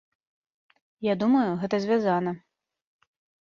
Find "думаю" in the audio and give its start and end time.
1.23-1.51